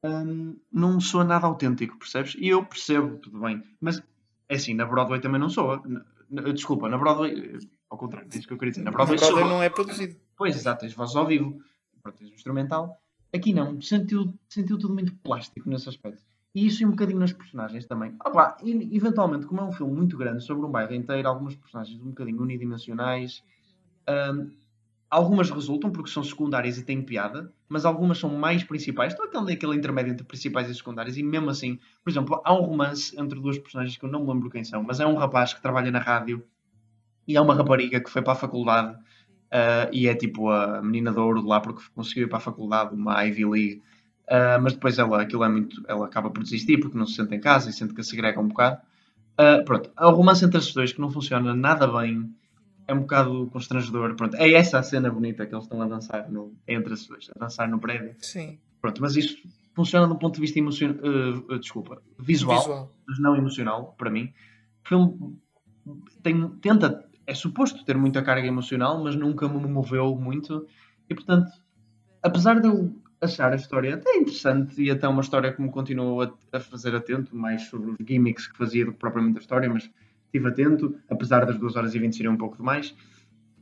[0.05, 2.37] Hum, não soa nada autêntico, percebes?
[2.39, 3.63] E eu percebo, tudo bem.
[3.81, 4.01] Mas
[4.49, 5.83] é assim, na Broadway também não soa.
[6.55, 7.59] Desculpa, na Broadway.
[7.91, 8.85] Ao contrário, é isso que eu queria dizer.
[8.85, 10.17] Na Broadway, na Broadway não é produzido.
[10.37, 11.61] Pois, exato, tens voz ao vivo,
[12.19, 13.01] tens instrumental.
[13.35, 16.23] Aqui não, sentiu, sentiu tudo muito plástico nesse aspecto.
[16.55, 18.15] E isso e um bocadinho nas personagens também.
[18.25, 22.01] Ah, e, eventualmente, como é um filme muito grande sobre um bairro inteiro, algumas personagens
[22.01, 23.43] um bocadinho unidimensionais.
[24.09, 24.51] Um,
[25.11, 29.13] algumas resultam porque são secundárias e têm piada, mas algumas são mais principais.
[29.13, 32.63] Estão aquele, aquele intermédio entre principais e secundárias, e mesmo assim, por exemplo, há um
[32.63, 35.55] romance entre duas personagens que eu não me lembro quem são, mas é um rapaz
[35.55, 36.45] que trabalha na rádio
[37.27, 41.13] e é uma rapariga que foi para a faculdade uh, e é tipo a menina
[41.13, 43.83] de ouro de lá porque conseguiu ir para a faculdade, uma Ivy League.
[44.29, 47.35] Uh, mas depois ela, aquilo é muito, ela acaba por desistir porque não se sente
[47.35, 48.81] em casa e sente que se segrega um bocado.
[49.39, 52.35] Uh, pronto, o romance entre esses dois que não funciona nada bem,
[52.87, 54.15] é um bocado constrangedor.
[54.15, 57.31] Pronto, é essa a cena bonita que eles estão a dançar no, entre esses dois,
[57.35, 58.15] a dançar no prédio.
[58.21, 58.59] Sim.
[58.81, 59.37] Pronto, mas isso
[59.75, 64.33] funciona do ponto de vista emocional, uh, desculpa, visual, visual, mas não emocional, para mim.
[64.85, 65.39] O filme
[66.23, 70.67] tem, tenta, é suposto ter muita carga emocional, mas nunca me moveu muito.
[71.09, 71.51] E portanto,
[72.23, 76.23] apesar de eu achar a história até interessante e até uma história que me continuou
[76.23, 79.69] a, a, fazer atento, mais sobre os gimmicks que fazia do que propriamente a história,
[79.69, 79.91] mas
[80.27, 82.95] estive atento, apesar das 2 horas e 20 serem um pouco demais.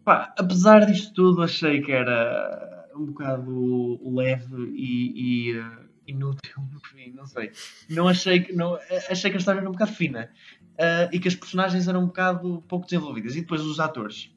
[0.05, 7.13] Pá, apesar disto tudo, achei que era um bocado leve e, e uh, inútil, enfim,
[7.13, 7.53] não sei.
[7.89, 10.31] Não achei que, não, achei que a história era um bocado fina
[10.73, 13.37] uh, e que as personagens eram um bocado pouco desenvolvidas.
[13.37, 14.35] E depois os atores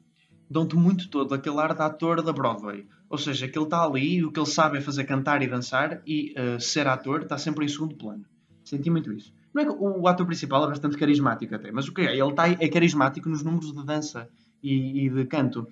[0.48, 2.86] dão-te muito todo aquele ar de ator da Broadway.
[3.08, 6.02] Ou seja, que ele está ali o que ele sabe é fazer cantar e dançar
[6.06, 8.24] e uh, ser ator está sempre em segundo plano.
[8.64, 9.32] Senti muito isso.
[9.54, 12.16] Não é que o ator principal é bastante carismático até, mas o que é?
[12.16, 14.28] Ele está, é carismático nos números de dança
[14.62, 15.66] e, e de canto.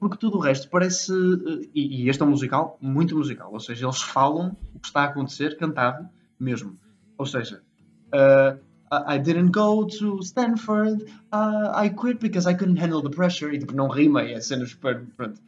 [0.00, 1.12] Porque tudo o resto parece.
[1.12, 3.52] Uh, e, e, este é um musical muito musical.
[3.52, 6.76] Ou seja, eles falam o que está a acontecer cantado mesmo.
[7.16, 7.62] Ou seja,
[8.08, 8.58] uh,
[9.06, 13.52] I didn't go to Stanford, uh, I quit because I couldn't handle the pressure.
[13.52, 15.04] E tipo, não rima, é cena super.
[15.16, 15.40] Pronto.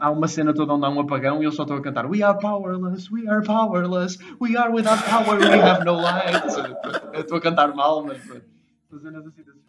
[0.00, 2.22] Há uma cena toda onde há um apagão e eu só estou a cantar We
[2.22, 6.34] are powerless, we are powerless, we are without power, we have no light.
[7.14, 8.22] Eu estou a cantar mal, mas.
[8.22, 9.68] Cenas assim, assim.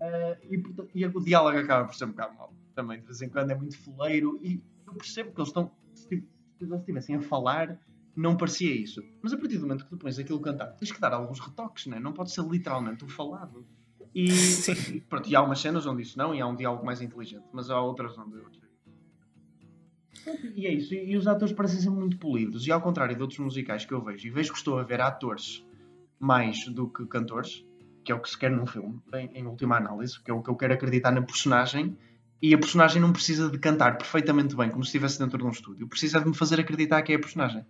[0.00, 0.36] Uh,
[0.94, 3.00] e, e o diálogo acaba por ser um bocado mal também.
[3.00, 5.70] De vez em quando é muito foleiro e eu percebo que eles estão.
[5.94, 6.22] Se
[6.60, 7.78] eles estivessem a falar
[8.16, 9.02] não parecia isso.
[9.22, 11.86] Mas a partir do momento que tu pões aquilo cantado, tens que dar alguns retoques,
[11.86, 12.00] não é?
[12.00, 13.66] Não pode ser literalmente o falado.
[14.14, 15.00] E, Sim.
[15.08, 17.70] pronto, e há umas cenas onde isso não, e há um diálogo mais inteligente, mas
[17.70, 18.44] há outras onde eu
[20.54, 23.38] e é isso, e, os atores parecem ser muito polidos, e ao contrário de outros
[23.40, 25.64] musicais que eu vejo, e vejo que estou a ver atores
[26.18, 27.64] mais do que cantores,
[28.04, 30.42] que é o que se quer num filme, em, em última análise, que é o
[30.42, 31.96] que eu quero acreditar na personagem,
[32.40, 35.50] e a personagem não precisa de cantar perfeitamente bem, como se estivesse dentro de um
[35.50, 37.64] estúdio, precisa de me fazer acreditar que é a personagem.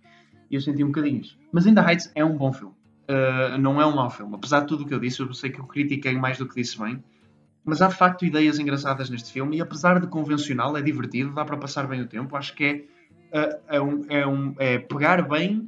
[0.49, 1.37] E eu senti um bocadinho isso.
[1.51, 2.73] Mas ainda Heights é um bom filme.
[3.07, 4.35] Uh, não é um mau filme.
[4.35, 6.55] Apesar de tudo o que eu disse, eu sei que eu critiquei mais do que
[6.55, 7.03] disse bem.
[7.63, 11.43] Mas há de facto ideias engraçadas neste filme e apesar de convencional, é divertido, dá
[11.43, 12.35] para passar bem o tempo.
[12.35, 12.87] Acho que
[13.31, 15.67] é, uh, é, um, é, um, é pegar bem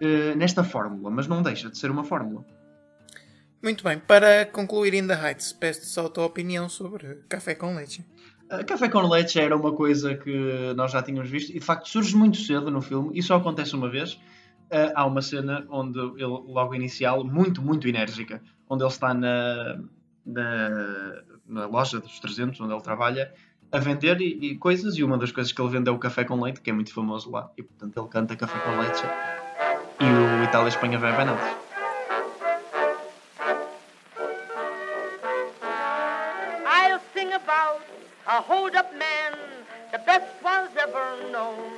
[0.00, 2.44] uh, nesta fórmula, mas não deixa de ser uma fórmula.
[3.62, 7.74] Muito bem, para concluir In The Heights, peço-te só a tua opinião sobre Café com
[7.74, 8.04] Leite.
[8.50, 11.88] Uh, Café com Leite era uma coisa que nós já tínhamos visto e de facto
[11.88, 14.14] surge muito cedo no filme e só acontece uma vez.
[14.72, 19.78] Uh, há uma cena onde ele, logo inicial, muito, muito enérgica, onde ele está na,
[20.24, 23.32] na, na loja dos 300, onde ele trabalha,
[23.70, 26.24] a vender e, e coisas, e uma das coisas que ele vende é o café
[26.24, 29.02] com leite, que é muito famoso lá, e portanto ele canta café com leite,
[30.00, 31.63] e o Itália-Espanha vai a penaltis.
[38.26, 39.32] A hold-up man,
[39.92, 41.70] the best was ever known.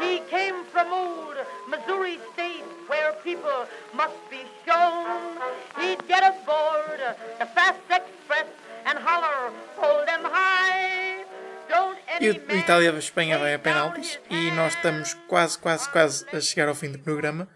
[0.00, 1.36] He came from old
[1.68, 5.38] Missouri State, where people must be shown.
[5.80, 7.00] He'd get aboard
[7.38, 8.46] the Fast Express
[8.84, 11.24] and holler, hold 'em high.
[11.68, 16.68] Don't E man Itália-Espanha vai a penaltis e nós estamos quase, quase, quase a chegar
[16.68, 17.48] ao fim do programa.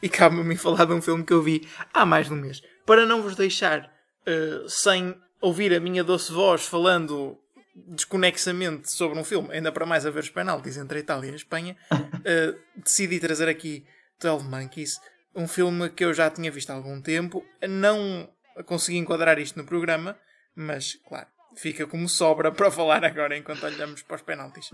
[0.00, 2.62] E cabe-me falar de um filme que eu vi há mais de um mês.
[2.86, 3.90] Para não vos deixar
[4.24, 7.36] eh, sem ouvir a minha doce voz falando
[7.76, 11.32] desconexamente sobre um filme, ainda para mais a ver os penaltis entre a Itália e
[11.32, 11.76] a Espanha,
[12.24, 13.86] eh, decidi trazer aqui
[14.20, 14.98] 12 Monkeys,
[15.34, 17.44] um filme que eu já tinha visto há algum tempo.
[17.68, 18.28] Não
[18.64, 20.18] consegui enquadrar isto no programa,
[20.54, 24.70] mas claro, fica como sobra para falar agora enquanto olhamos para os penaltis.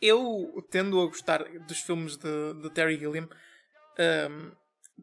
[0.00, 3.28] Eu tendo a gostar dos filmes de, de Terry Gilliam
[3.98, 4.52] um,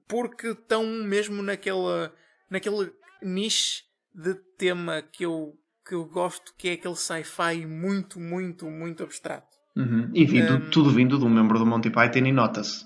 [0.07, 2.13] porque estão mesmo naquela,
[2.49, 5.58] naquele niche de tema que eu,
[5.89, 9.47] que eu gosto, que é aquele sci-fi muito, muito, muito abstrato.
[9.75, 10.11] Uhum.
[10.13, 12.85] E vindo, Um, tudo vindo de um membro do Monty Python e nota-se.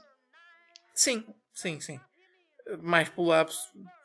[0.95, 1.99] Sim, sim, sim.
[2.81, 3.57] Mais pelo abs-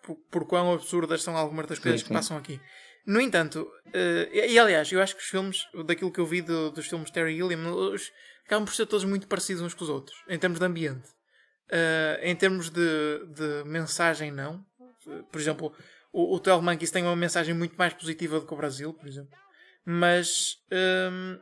[0.02, 2.14] por, por quão absurdas são algumas das coisas que sim.
[2.14, 2.61] passam aqui.
[3.06, 6.42] No entanto, eh, e, e, aliás, eu acho que os filmes, daquilo que eu vi
[6.42, 8.11] do- dos filmes Terry Gilliam, os-
[8.44, 11.08] acabam por ser todos muito parecidos uns com os outros, em termos de ambiente.
[11.70, 14.64] Eh, em termos de, de mensagem, não.
[15.30, 15.72] Por exemplo,
[16.12, 19.07] o, o 12 Monkeys tem uma mensagem muito mais positiva do que o Brasil, por
[19.07, 19.37] exemplo.
[19.85, 20.57] Mas
[21.12, 21.38] hum,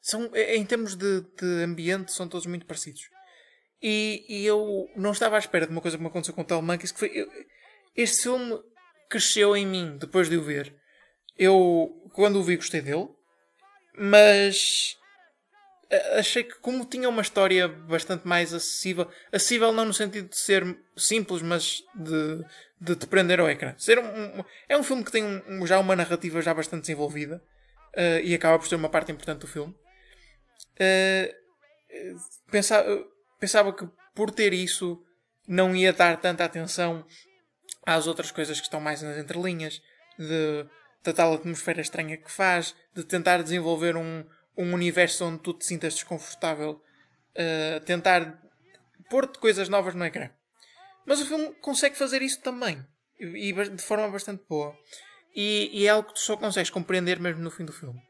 [0.00, 3.08] são, em termos de, de ambiente, são todos muito parecidos.
[3.82, 6.44] E, e eu não estava à espera de uma coisa que me aconteceu com o
[6.44, 7.10] 12 Monkeys, que foi...
[7.14, 7.30] eu-
[7.96, 8.60] este filme
[9.08, 10.74] cresceu em mim depois de o ver.
[11.38, 13.08] Eu, quando o vi, gostei dele.
[13.96, 14.96] Mas
[16.16, 20.76] achei que como tinha uma história bastante mais acessível, acessível não no sentido de ser
[20.96, 22.44] simples, mas de,
[22.84, 23.74] de te prender ao ecrã.
[23.78, 24.04] Ser um,
[24.40, 27.42] um- é um filme que tem um- já uma narrativa já bastante desenvolvida
[27.96, 29.74] eh, e acaba por ser uma parte importante do filme.
[30.78, 31.34] Eh,
[31.90, 32.14] eh,
[32.52, 33.04] eh,
[33.40, 35.02] pensava que por ter isso
[35.46, 37.04] não ia dar tanta atenção
[37.86, 39.80] às outras coisas que estão mais nas entrelinhas,
[40.18, 40.66] de,
[41.02, 44.24] da tal atmosfera estranha que faz, de tentar desenvolver um,
[44.56, 46.80] um universo onde tu te sintas desconfortável,
[47.36, 48.40] uh, tentar
[49.10, 50.30] pôr-te coisas novas no ecrã.
[51.06, 52.84] Mas o filme consegue fazer isso também,
[53.18, 54.76] e, de forma bastante boa.
[55.34, 58.00] E, e é algo que tu só consegues compreender mesmo no fim do filme.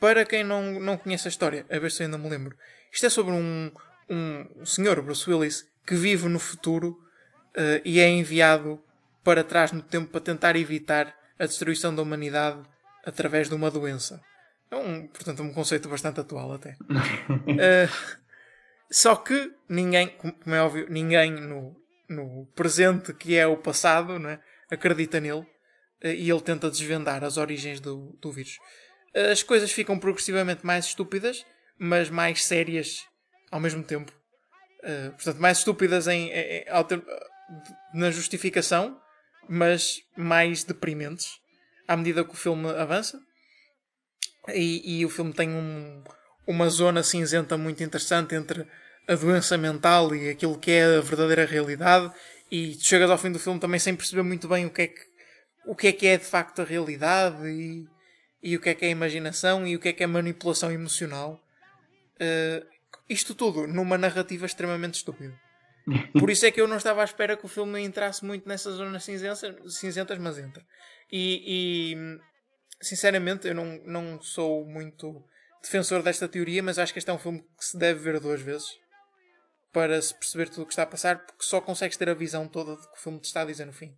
[0.00, 2.56] Para quem não, não conhece a história, a ver se eu ainda me lembro,
[2.92, 3.70] isto é sobre um,
[4.08, 6.98] um senhor, Bruce Willis, que vive no futuro
[7.54, 8.82] eh, e é enviado
[9.24, 12.62] para trás no tempo para tentar evitar a destruição da humanidade
[13.04, 14.22] através de uma doença.
[14.70, 16.76] É um, portanto, um conceito bastante atual até.
[17.58, 17.88] Eh,
[18.90, 21.76] só que ninguém, como é óbvio, ninguém no,
[22.08, 24.40] no presente, que é o passado, não é?
[24.70, 25.46] acredita nele
[26.02, 28.58] eh, e ele tenta desvendar as origens do, do vírus.
[29.32, 31.44] As coisas ficam progressivamente mais estúpidas,
[31.78, 33.04] mas mais sérias
[33.50, 34.12] ao mesmo tempo.
[34.84, 37.02] Uh, portanto, mais estúpidas em, em- em-
[37.94, 39.00] na justificação,
[39.48, 41.30] mas mais deprimentes
[41.88, 43.18] à medida que o filme avança.
[44.48, 46.04] E, e o filme tem um-
[46.46, 48.66] uma zona cinzenta muito interessante entre
[49.08, 52.12] a doença mental e aquilo que é a verdadeira realidade.
[52.50, 54.86] E tu chegas ao fim do filme também sem perceber muito bem o que é
[54.86, 55.00] que,
[55.66, 57.86] o que, é, que é de facto a realidade e,
[58.42, 60.08] e o que é que é a imaginação e o que é que é a
[60.08, 61.42] manipulação emocional.
[62.20, 62.66] Uh,
[63.08, 65.34] isto tudo numa narrativa extremamente estúpida.
[66.12, 68.74] Por isso é que eu não estava à espera que o filme entrasse muito nessas
[68.74, 69.40] zonas cinzentas,
[69.74, 70.62] cinzentas mas entra.
[71.10, 71.96] E, e,
[72.82, 75.24] sinceramente eu não, não sou muito
[75.62, 78.42] defensor desta teoria, mas acho que este é um filme que se deve ver duas
[78.42, 78.68] vezes
[79.72, 82.48] para se perceber tudo o que está a passar, porque só consegues ter a visão
[82.48, 83.94] toda do que o filme te está a dizer no fim.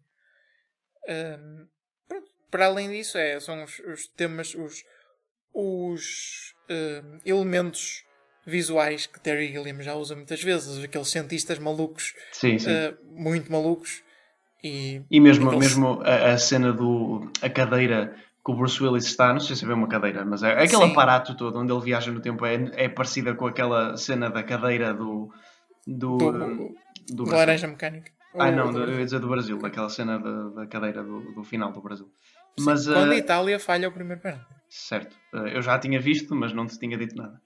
[2.09, 2.27] Pronto.
[2.51, 4.83] Para além disso, é, são os, os temas, os,
[5.55, 8.05] os ahm, elementos
[8.47, 12.71] visuais que Terry Gilliam já usa muitas vezes, aqueles cientistas malucos, Sim, sim.
[12.71, 14.03] ah, muito malucos.
[14.63, 17.31] E, E mesmo, aqueles- mesmo a, a cena do.
[17.41, 18.15] a cadeira
[18.45, 20.93] que o Bruce Willis está, não sei se é uma cadeira, mas é aquele Sim.
[20.93, 24.93] aparato todo onde ele viaja no tempo é, é parecida com aquela cena da cadeira
[24.93, 25.31] do.
[25.87, 26.19] Do.
[26.19, 26.75] do,
[27.09, 27.25] do.
[27.25, 28.11] Laranja Mecânica.
[28.35, 31.43] Ou- não, do- eu ia dizer do Brasil, daquela cena da, da cadeira do, do
[31.43, 32.09] final do Brasil.
[32.59, 34.45] Mas, Quando ah, a Itália falha o primeiro penalti.
[34.69, 37.41] certo, ah, eu já tinha visto, mas não te tinha dito nada.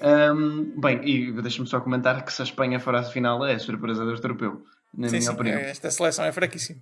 [0.00, 4.04] Ahm, bem, e deixa-me só comentar que se a Espanha for à final é surpresa
[4.04, 5.58] do europeu, na Sim, minha sim, opinião.
[5.60, 6.80] esta seleção é fraquíssima.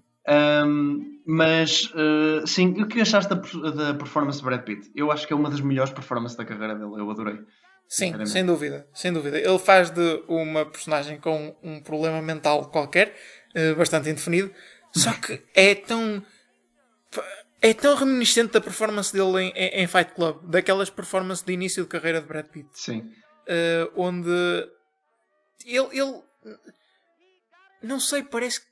[0.67, 4.91] Um, mas, uh, sim, o que achaste da, da performance de Brad Pitt?
[4.95, 7.41] Eu acho que é uma das melhores performances da carreira dele, eu adorei.
[7.89, 9.39] Sim, sem dúvida, sem dúvida.
[9.39, 13.15] Ele faz de uma personagem com um problema mental qualquer,
[13.55, 14.53] uh, bastante indefinido,
[14.95, 16.25] só que é tão.
[17.61, 21.85] É tão reminiscente da performance dele em, em, em Fight Club, daquelas performances de início
[21.85, 22.69] de carreira de Brad Pitt.
[22.73, 23.13] Sim.
[23.47, 24.29] Uh, onde
[25.65, 26.23] ele, ele.
[27.81, 28.72] Não sei, parece que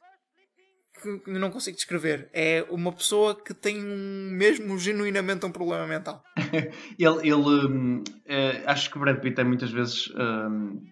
[1.01, 2.29] que não consigo descrever.
[2.33, 6.23] É uma pessoa que tem um, mesmo genuinamente um problema mental.
[6.99, 10.83] ele, ele um, é, acho que o Brad Pitt é muitas vezes um,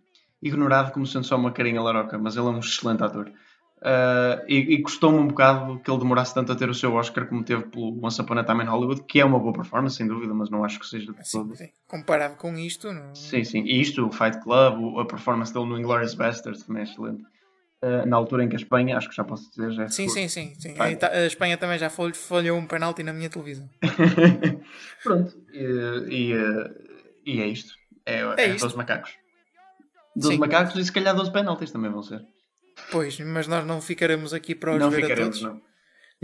[0.42, 3.30] ignorado como sendo só uma carinha laroca, mas ele é um excelente ator.
[3.78, 7.26] Uh, e, e custou-me um bocado que ele demorasse tanto a ter o seu Oscar
[7.28, 10.06] como teve pelo Once Upon a Time in Hollywood, que é uma boa performance, sem
[10.06, 11.68] dúvida, mas não acho que seja de sim, sim.
[11.86, 13.14] Comparado com isto, não...
[13.14, 13.62] sim, sim.
[13.62, 17.24] E isto, o Fight Club, a performance dele no Inglourious Basterds também é excelente.
[17.80, 20.08] Uh, na altura em que a Espanha, acho que já posso dizer, já é Sim,
[20.08, 20.74] sim, sim, sim.
[20.78, 23.70] A Espanha também já falhou um penalti na minha televisão.
[25.04, 25.62] Pronto, e,
[26.08, 26.34] e,
[27.24, 27.74] e, é isto.
[28.04, 28.64] É, é, é isto.
[28.64, 29.12] 12 macacos.
[30.16, 30.40] 12 sim.
[30.40, 32.20] macacos e se calhar 12 penaltis também vão ser.
[32.90, 35.40] Pois, mas nós não ficaremos aqui para os não ver ficaremos.
[35.40, 35.60] Não.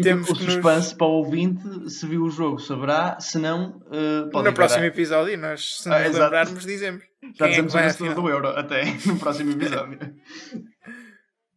[0.03, 0.93] Temos o suspense nos...
[0.95, 5.39] para o ouvinte, se viu o jogo, saberá, se não, uh, pode No próximo episódio,
[5.39, 7.05] nós, se ah, nos lembrarmos, dizemos.
[7.39, 9.99] Já dizemos é o vencedor do Euro, até no próximo episódio.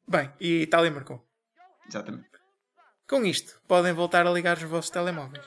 [0.10, 1.22] Bem, e Itália marcou.
[1.86, 2.30] Exatamente.
[3.10, 5.45] Com isto, podem voltar a ligar os vossos telemóveis.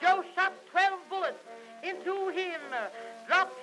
[0.00, 1.40] Joe shot 12 bullets
[1.82, 2.60] into him,
[3.26, 3.56] dropped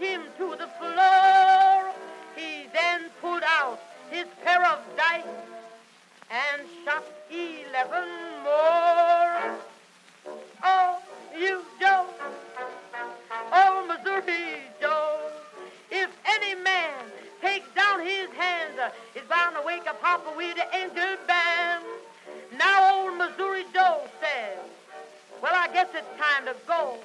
[19.15, 21.84] is bound to wake up Harper Weeder and good band.
[22.57, 24.59] Now old Missouri Joe says,
[25.41, 26.97] well, I guess it's time to go.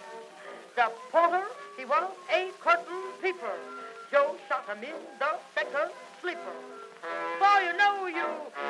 [0.76, 1.44] The porter,
[1.76, 3.56] he was a curtain peeper.
[4.10, 6.56] Joe shot him in the second sleeper.
[7.38, 8.26] For you know you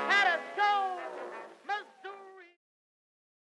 [0.09, 1.17] had a soul.